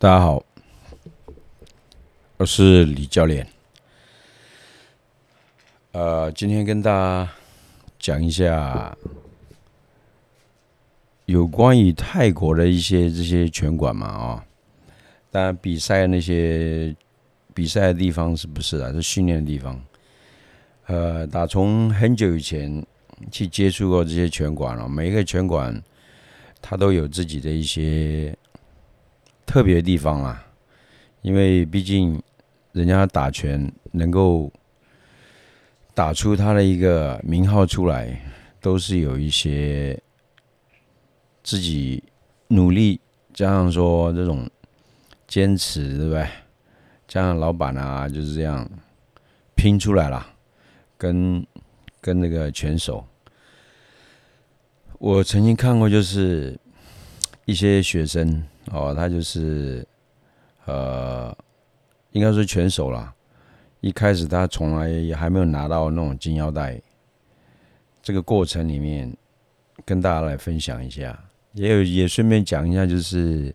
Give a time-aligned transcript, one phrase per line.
[0.00, 0.42] 大家好，
[2.38, 3.46] 我是李教练。
[5.92, 7.30] 呃，今天跟大家
[7.98, 8.96] 讲一下
[11.26, 14.44] 有关于泰国的一些这些拳馆嘛啊，
[15.30, 16.96] 当然比赛那些
[17.52, 18.90] 比赛的地方是不是啊？
[18.90, 19.78] 是训练的地方。
[20.86, 22.82] 呃，打从很久以前
[23.30, 25.78] 去接触过这些拳馆了，每一个拳馆
[26.62, 28.34] 它都有自己的一些。
[29.50, 30.46] 特别地方啦，
[31.22, 32.22] 因为毕竟
[32.70, 34.48] 人家打拳能够
[35.92, 38.22] 打出他的一个名号出来，
[38.60, 40.00] 都是有一些
[41.42, 42.00] 自己
[42.46, 43.00] 努力，
[43.34, 44.48] 加上说这种
[45.26, 46.24] 坚持，对不对？
[47.08, 48.64] 加上老板啊，就是这样
[49.56, 50.24] 拼出来了，
[50.96, 51.44] 跟
[52.00, 53.04] 跟那个拳手，
[55.00, 56.56] 我曾经看过，就是
[57.50, 58.42] 一些学生。
[58.70, 59.84] 哦，他就是，
[60.66, 61.36] 呃，
[62.12, 63.12] 应该说拳手啦。
[63.80, 66.80] 一开始他从来也还没有拿到那种金腰带，
[68.00, 69.12] 这个过程里面
[69.84, 71.18] 跟大家来分享一下，
[71.54, 73.52] 也有也顺便讲一下，就是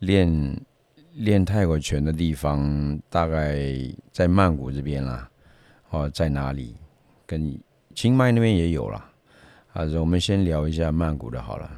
[0.00, 0.60] 练
[1.12, 3.62] 练泰国拳的地方，大概
[4.10, 5.30] 在曼谷这边啦。
[5.90, 6.74] 哦，在哪里？
[7.26, 7.56] 跟
[7.94, 9.08] 清迈那边也有啦。
[9.74, 11.70] 啊，我们先聊一下曼谷的好了。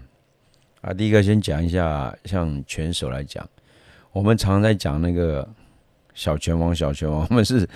[0.85, 3.49] 啊，第一个先讲一下，像拳手来讲，
[4.13, 5.49] 我们常在讲那个
[6.13, 7.67] 小拳王，小拳王，我们是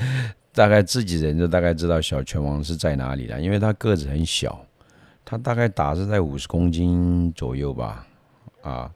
[0.53, 4.63] 大概自己人就大概知道小拳王是在哪里了，因为他个子很小，
[5.25, 8.07] 他大概打是在五十公斤左右吧。
[8.61, 8.93] 啊，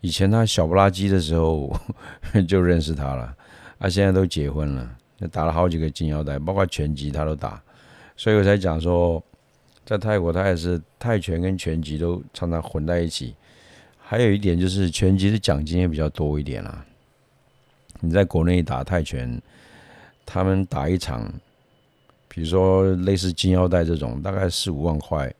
[0.00, 1.72] 以前他小不拉几的时候
[2.48, 3.32] 就认识他了，
[3.78, 4.90] 啊，现在都结婚了，
[5.30, 7.62] 打了好几个金腰带，包括拳击他都打，
[8.16, 9.22] 所以我才讲说，
[9.86, 13.36] 在泰国他也是泰拳跟拳击都常常混在一起。
[14.14, 16.86] 还有一点就是拳击的奖金也比较多一点啦。
[17.98, 19.42] 你在国内打泰拳，
[20.24, 21.28] 他们打一场，
[22.28, 25.34] 比如说类似金腰带这种，大概四五万块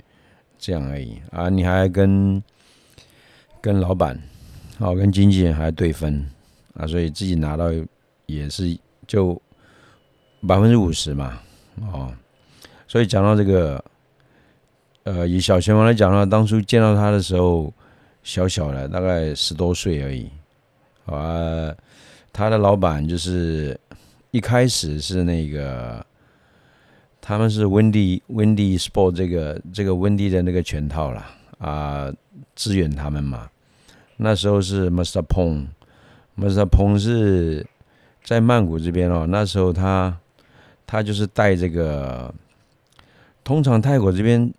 [0.59, 1.49] 这样而已啊。
[1.49, 2.43] 你还跟
[3.61, 4.21] 跟老板，
[4.79, 6.29] 哦，跟经纪人还对分
[6.75, 7.67] 啊，所以自己拿到
[8.27, 9.41] 也是就
[10.49, 11.39] 百分之五十嘛，
[11.81, 12.12] 哦。
[12.89, 13.85] 所以讲到这个，
[15.05, 17.73] 呃，以小拳王来讲的话，当初见到他的时候。
[18.25, 20.31] 小小的，大概十多岁而已，
[21.05, 21.71] 啊，
[22.33, 23.79] 他的老板就是
[24.31, 26.05] 一开始是那个，
[27.21, 32.11] 他们是温迪温迪 sport 这个这个温迪的那个拳套啦，啊，
[32.57, 33.47] 支援他们嘛。
[34.17, 37.67] 那时候是 Master Pong，Master Pong 是
[38.23, 39.27] 在曼谷这边哦。
[39.29, 40.19] 那时候他
[40.87, 42.35] 他就是带这个，
[43.45, 44.51] 通常泰国这边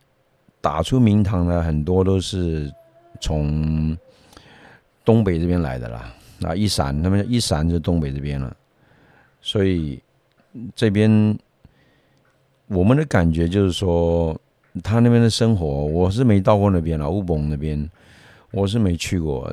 [0.62, 2.72] 打出名堂的很多都是。
[3.26, 3.98] 从
[5.04, 8.56] 东北这边来的啦，那一闪，他们一闪就东北这边了，
[9.42, 10.00] 所以
[10.76, 11.36] 这边
[12.68, 14.40] 我们的感觉就是说，
[14.84, 17.90] 他那边的生活，我是没到过那边了，乌崩那边
[18.52, 19.52] 我是没去过，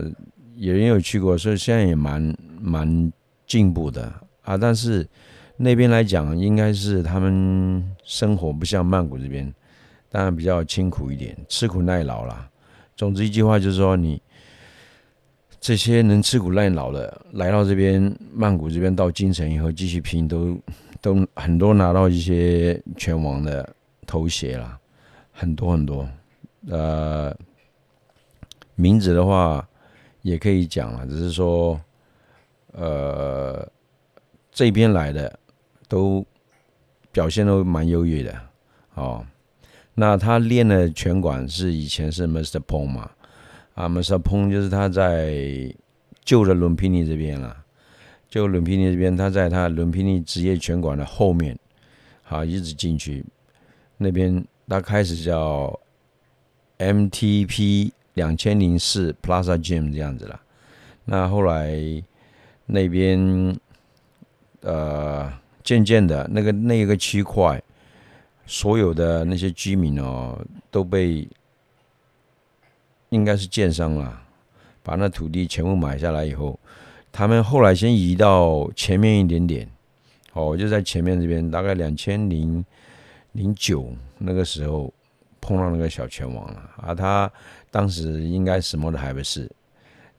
[0.56, 3.10] 有人有去过，所以现在也蛮蛮
[3.46, 4.12] 进步的
[4.42, 4.54] 啊。
[4.54, 5.08] 但是
[5.56, 9.50] 那边来讲，应该是他们生活不像曼谷这边，
[10.10, 12.50] 当然比较清苦一点，吃苦耐劳啦。
[12.96, 14.20] 总之一句话就是说，你
[15.60, 20.58] 这些能吃苦耐劳的来到这边曼谷这边到京城以后继续拼，都
[21.00, 23.74] 都很多拿到一些拳王的
[24.06, 24.78] 头衔了，
[25.32, 26.08] 很多很多。
[26.68, 27.36] 呃，
[28.74, 29.66] 名字的话
[30.22, 31.80] 也可以讲了，只是说，
[32.72, 33.68] 呃，
[34.50, 35.38] 这边来的
[35.88, 36.24] 都
[37.10, 38.40] 表现都蛮优越的，
[38.94, 39.26] 哦。
[39.94, 42.58] 那他练的拳馆是以前是 Mr.
[42.60, 43.10] Pong 嘛？
[43.74, 44.18] 啊，Mr.
[44.18, 45.74] Pong 就是他在
[46.24, 47.58] 旧的伦皮尼这边了。
[48.30, 51.58] 旧伦皮尼这边，他在他伦皮尼职业拳馆的后面，
[52.22, 53.22] 好一直进去
[53.98, 55.78] 那边，他开始叫
[56.78, 60.40] MTP 两千零四 Plaza Gym 这样子了。
[61.04, 62.02] 那后来
[62.64, 63.54] 那边
[64.62, 65.30] 呃，
[65.62, 67.62] 渐渐的那个那个区块。
[68.52, 70.38] 所有的那些居民哦，
[70.70, 71.26] 都被
[73.08, 74.22] 应该是建商了，
[74.82, 76.60] 把那土地全部买下来以后，
[77.10, 79.66] 他们后来先移到前面一点点，
[80.34, 82.62] 哦，就在前面这边，大概两千零
[83.32, 84.92] 零九那个时候
[85.40, 87.32] 碰到那个小拳王了啊，他
[87.70, 89.50] 当时应该什么都还不是，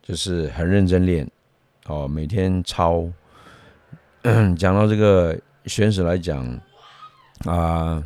[0.02, 1.30] 就是很认真练，
[1.86, 3.08] 哦，每天操。
[4.58, 6.44] 讲到这个选手来讲
[7.44, 8.04] 啊。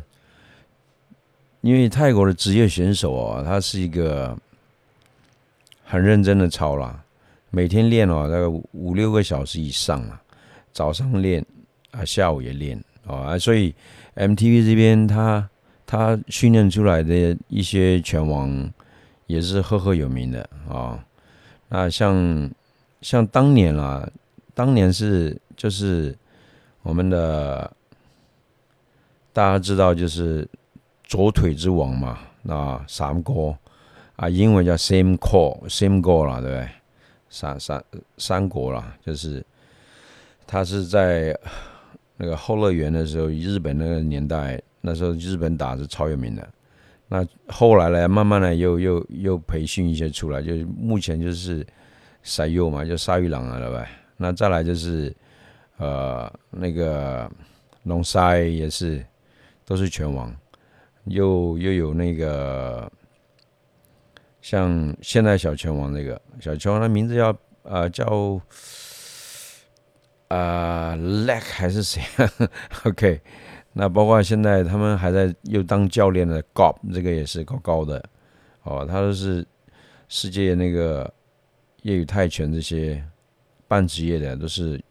[1.61, 4.37] 因为泰国的职业选手啊，他是一个
[5.83, 7.03] 很认真的操啦，
[7.49, 10.21] 每天练哦，大概五六个小时以上啊，
[10.71, 11.45] 早上练
[11.91, 13.73] 啊，下午也练啊，所以
[14.15, 15.49] MTV 这边他
[15.85, 18.71] 他训练出来的一些拳王
[19.27, 21.03] 也是赫赫有名的啊。
[21.67, 22.49] 那像
[23.01, 24.09] 像当年啊，
[24.53, 26.15] 当年是就是
[26.83, 27.69] 我们的
[29.33, 30.47] 大家知道就是
[31.09, 33.57] 左腿之王嘛，那三哥
[34.15, 36.69] 啊，英文叫 Same Core Same Core 了，对不对？
[37.31, 37.83] 三三
[38.17, 39.45] 三国啦，就是
[40.47, 41.37] 他是在
[42.17, 46.47] 那个后乐园的时候，日本那个年代，那时候日本打是超有名的。
[47.07, 51.65] 那后来呢，慢慢的又又又培训一些出来，就是目前就是
[52.21, 53.87] 赛右嘛，就鲨鱼狼啊，对吧？
[54.17, 55.15] 那再来就是
[55.77, 57.29] 呃那个
[57.83, 59.03] 龙塞也是
[59.65, 60.35] 都是拳王，
[61.05, 62.91] 又又有那个。
[64.41, 68.05] 像现在小拳王那个小拳王，他名字叫呃叫
[70.29, 72.01] 啊 Lack 还是谁
[72.85, 73.19] ？OK，
[73.73, 78.01] 那包括现在他们还在又当教练的 Gob，这个也是高高的
[78.63, 79.45] 哦，他都是
[80.07, 81.13] 世界那个
[81.81, 83.03] 业余泰拳这些
[83.67, 84.81] 半职业的都是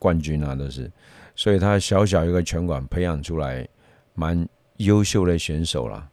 [0.00, 0.90] 冠军啊，都是，
[1.36, 3.66] 所以他小小一个拳馆培养出来
[4.14, 4.46] 蛮
[4.84, 6.08] 优秀的选手了。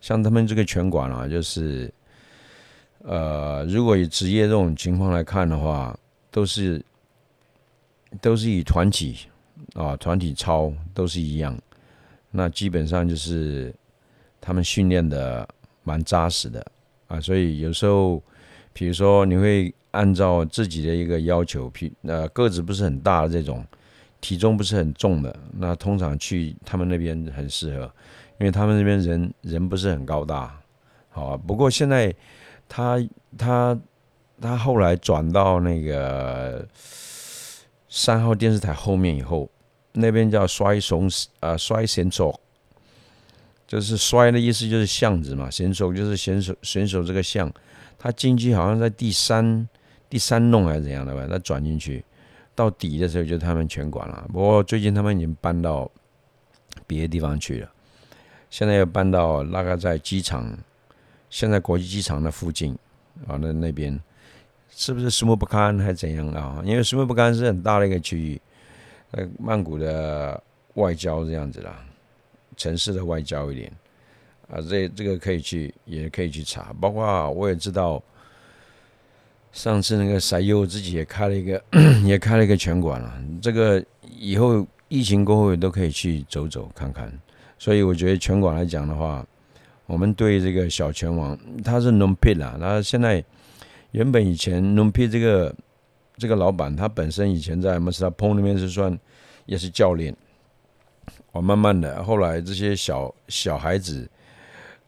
[0.00, 1.92] 像他们这个拳馆啊，就是。
[3.06, 5.94] 呃，如果以职业这种情况来看的话，
[6.30, 6.82] 都是
[8.18, 9.26] 都是以团体
[9.74, 11.54] 啊，团体操都是一样。
[12.30, 13.74] 那基本上就是
[14.40, 15.46] 他们训练的
[15.82, 16.66] 蛮扎实的
[17.08, 18.22] 啊，所以有时候，
[18.72, 23.62] 比如说你会按照自己的一个要求，比呃个子不是很大的这种，
[24.24, 27.82] 体重不是很重的，那通常去他们那边很适合，
[28.40, 30.58] 因为他们那边人人不是很高大，
[31.10, 31.36] 好啊。
[31.36, 32.14] 不过现在。
[32.66, 32.98] 他
[33.36, 33.78] 他
[34.40, 36.66] 他后来转到那个
[37.90, 39.48] 三号电视台后面以后，
[39.92, 41.08] 那边叫摔怂
[41.40, 42.40] 啊摔选手，
[43.66, 47.52] 就是摔的意思就是巷子嘛，选手就是选手选手这个巷，
[47.98, 49.68] 他进去好像在第三
[50.08, 52.02] 第三弄还是怎样的吧，他转进去
[52.54, 54.26] 到底的时候就他们全管了。
[54.32, 55.90] 不过最近他们已经搬到
[56.86, 57.70] 别的地方去了，
[58.50, 60.56] 现在又搬到那个在机场。
[61.30, 62.78] 现在国际机场的附近
[63.26, 64.00] 啊，那那边
[64.70, 66.62] 是不是苏木不堪还是怎样啊？
[66.64, 68.40] 因为苏木不堪是很大的一个区域，
[69.10, 70.40] 呃，曼谷的
[70.74, 71.84] 外交这样子啦，
[72.56, 73.72] 城市的外交一点
[74.48, 76.72] 啊，这这个可以去，也可以去查。
[76.80, 78.00] 包括我也知道，
[79.54, 81.62] 上次那个塞优自己也开了一个，
[82.04, 83.18] 也开了一个拳馆了。
[83.40, 83.82] 这个
[84.18, 87.10] 以后疫情过后都可以去走走看看。
[87.58, 89.26] 所以我觉得拳馆来讲的话。
[89.86, 93.22] 我们对这个小拳王，他是 Non Pit 啦，他现在
[93.90, 95.54] 原本以前龙皮这个
[96.16, 98.98] 这个老板，他本身以前在 m a s t a p o n 那边是算
[99.44, 100.16] 也是教练。
[101.32, 104.08] 我慢慢的，后来这些小小孩子，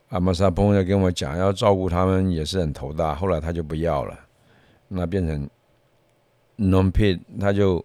[0.08, 3.14] 阿 m a s t a p o n 要跟我讲要照顾他们，也是很头大。
[3.14, 4.18] 后来他就不要了，
[4.88, 5.48] 那变成
[6.56, 7.84] ，Nonpi 他就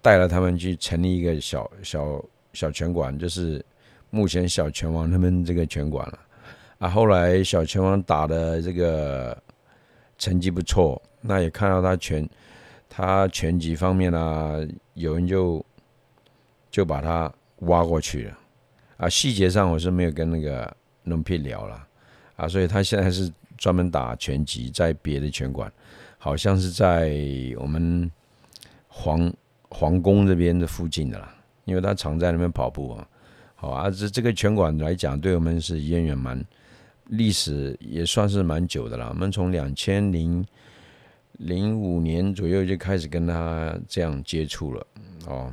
[0.00, 3.64] 带了他们去成立一个小小小拳馆，就是
[4.10, 6.18] 目前小拳王他们这个拳馆了。
[6.78, 9.36] 啊，后来小拳王打的这个
[10.16, 12.28] 成绩不错，那也看到他拳
[12.88, 14.56] 他拳击方面啊，
[14.94, 15.64] 有人就
[16.70, 18.38] 就把他挖过去了。
[18.96, 21.86] 啊，细节上我是没有跟那个农皮聊了
[22.36, 25.70] 啊，所以他现在是专门打拳击，在别的拳馆，
[26.22, 27.10] 好像是在
[27.58, 28.10] 我们
[28.88, 29.32] 皇
[29.70, 31.34] 皇宫这边的附近的啦，
[31.64, 33.08] 因为他常在那边跑步啊。
[33.56, 36.44] 好啊，这这个拳馆来讲，对我们是渊源蛮。
[37.06, 39.08] 历史也算是蛮久的了。
[39.08, 40.46] 我们从两千零
[41.38, 44.86] 零五年左右就开始跟他这样接触了。
[45.26, 45.52] 哦，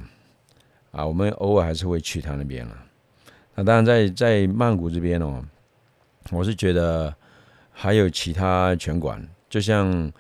[0.91, 2.77] 啊，我们偶尔还是会去他那边了。
[3.55, 5.43] 那当然，在在曼谷这边哦，
[6.31, 7.11] 我是觉得
[7.71, 10.11] 还有其他拳馆，就像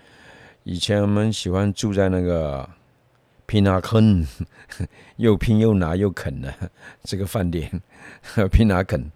[0.69, 2.69] 以前我们喜欢住在那个
[3.45, 4.27] 拼拿坑，
[5.15, 6.53] 又拼又拿又啃的
[7.05, 7.71] 这个饭店，
[8.51, 9.09] 拼拿啃。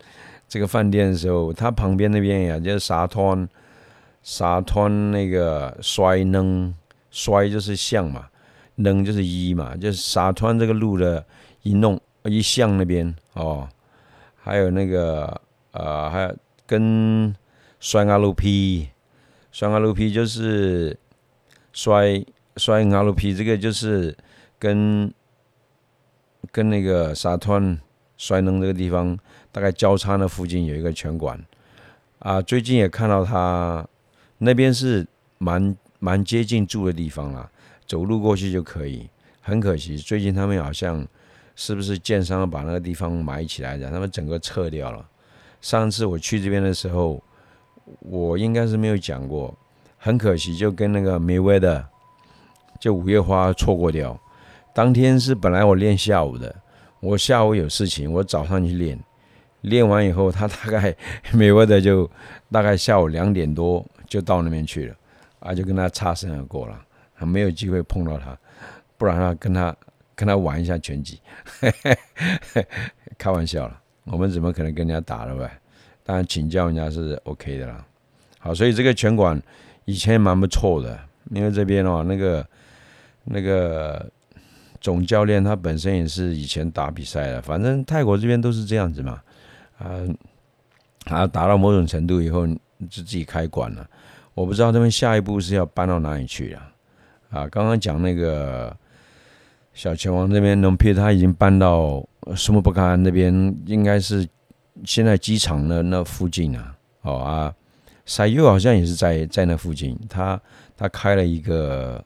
[0.47, 3.49] 这个饭店的时候，它旁边那边呀，就是沙滩，
[4.23, 6.73] 沙滩那个摔能
[7.09, 8.29] 摔就是巷嘛，
[8.75, 11.25] 能就是一嘛，就是沙滩这个路的
[11.63, 13.67] 一弄一巷那边哦，
[14.41, 15.41] 还有那个
[15.71, 16.33] 呃，还有
[16.65, 17.35] 跟
[17.81, 18.87] 摔阿路皮，
[19.51, 20.97] 摔阿路皮就是
[21.73, 22.23] 摔
[22.57, 24.15] 摔阿路皮，这个就是
[24.59, 25.13] 跟
[26.51, 27.79] 跟那个沙滩
[28.17, 29.17] 摔能这个地方。
[29.53, 31.37] 大概交叉那附近有一个拳馆，
[32.19, 33.85] 啊，最近也看到他
[34.37, 35.05] 那边是
[35.39, 37.51] 蛮蛮接近住的地方啦，
[37.85, 39.09] 走路过去就可以。
[39.41, 41.05] 很可惜，最近他们好像
[41.53, 45.05] 是不是建商把那个地方埋起来的，他们整个撤掉了。
[45.59, 47.21] 上次我去这边的时候，
[47.99, 49.53] 我应该是没有讲过，
[50.03, 51.87] 很可惜，就跟那个梅威的，
[52.79, 54.19] 就五月花错过掉。
[54.73, 56.55] 当天是本来我练下午的，
[57.01, 58.99] 我下午有事情，我早上去练，
[59.61, 60.95] 练完以后，他大概
[61.31, 62.09] 美威的就
[62.51, 64.95] 大概下午两点多就到那边去了，
[65.39, 68.35] 啊，就跟他擦身而过了，还没有机会碰到他。
[68.97, 69.75] 不然他跟他
[70.15, 71.19] 跟他玩一下拳击，
[73.19, 75.51] 开玩笑了，我们怎么可能跟人家打了呗？
[76.03, 77.85] 当然请教人家是 OK 的啦。
[78.39, 79.39] 好，所以这个拳馆
[79.85, 80.99] 以前也蛮不错的，
[81.31, 82.45] 因为这边哦，那个
[83.25, 84.09] 那个
[84.79, 89.21] 总教练他本身也是以前打比赛的，反正泰国这边都是这样子嘛，
[89.77, 89.89] 啊
[91.05, 92.55] 啊，打到某种程度以后就
[92.89, 93.87] 自己开馆了。
[94.33, 96.71] 我不知道他们下一步是要搬到哪里去啊？
[97.29, 98.75] 啊，刚刚讲那个。
[99.73, 103.33] 小拳王这边，农皮他已经搬到苏木布卡那边，
[103.65, 104.27] 应该是
[104.83, 106.75] 现在机场的那附近啊。
[107.03, 107.55] 哦啊，
[108.05, 109.97] 塞尤好像也是在在那附近。
[110.09, 110.39] 他
[110.77, 112.03] 他开了一个，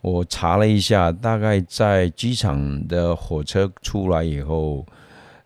[0.00, 4.84] 我查了一下，大概在机场的火车出来以后，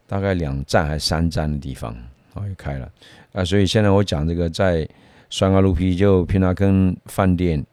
[0.07, 1.97] 大概两站还三站的地方，
[2.35, 2.91] 哦，也开了
[3.33, 3.45] 啊。
[3.45, 4.89] 所以现在我讲这个，在
[5.29, 7.65] 双阿路皮就平纳根饭店。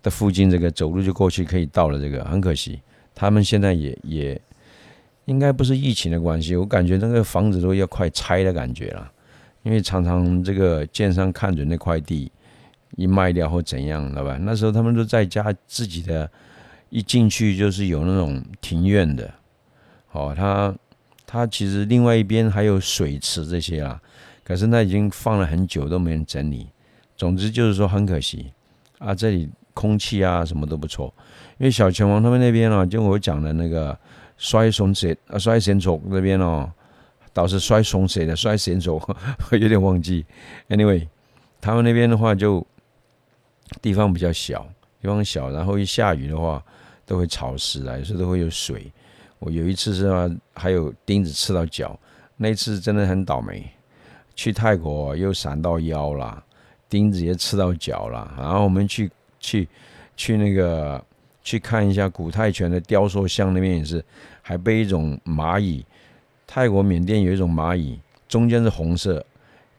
[0.00, 2.80] 的附近这个走路就过去可以到了，这个很可惜，
[3.16, 4.40] 他们现在也也
[5.24, 9.10] 应该不是疫情的关系，我感觉那个房子都要快拆的感觉了，
[9.68, 12.32] 因为常常这个建商看准那块地
[12.96, 14.38] 一卖掉或怎样，知道吧？
[14.40, 16.28] 那时候他们都在家自己的，
[16.88, 19.30] 一进去就是有那种庭院的，
[20.12, 20.74] 哦，他
[21.26, 24.00] 他其实另外一边还有水池这些啊，
[24.42, 26.68] 可是那已经放了很久都没人整理，
[27.14, 28.50] 总之就是说很可惜
[28.98, 29.50] 啊，这里。
[29.74, 31.14] 空气啊，什么都不错。
[31.56, 33.96] 因为小拳王他们那边啊，就我讲的那个
[34.36, 36.68] 摔松石啊，摔绳索那边哦，
[37.38, 39.00] 倒是摔松谁的，摔绳索
[39.52, 40.26] 有点忘记。
[40.68, 41.06] Anyway，
[41.60, 42.66] 他们那边的话就
[43.80, 44.66] 地方比较小，
[45.00, 46.60] 地方小，然后一下雨的话
[47.06, 48.90] 都会潮湿啊，有时候都会有水。
[49.38, 51.96] 我有一次是啊，还有钉子刺到脚，
[52.36, 53.64] 那次真的很倒霉。
[54.34, 56.42] 去泰国又闪到腰了，
[56.88, 59.10] 钉子也刺到脚了，然后我们去。
[59.40, 59.68] 去
[60.16, 61.00] 去那个
[61.44, 64.04] 去看一下古泰拳的雕塑像，那边也是，
[64.42, 65.86] 还被一种蚂蚁，
[66.50, 69.22] 泰国缅甸有一种蚂蚁，中间是红色，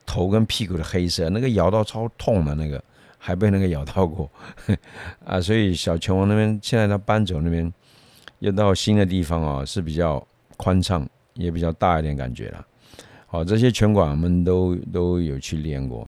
[0.06, 2.82] 头跟屁股的黑色，那个咬到超痛的那个，
[3.18, 4.30] 还被那个咬到过，
[5.26, 7.74] 啊，所以小拳王那边现在他搬走那边，
[8.38, 10.26] 又到新的地方啊，是比较
[10.58, 12.66] 宽敞，也比较大一点感觉了。
[13.26, 16.08] 好，这些拳馆我们都都有去练过。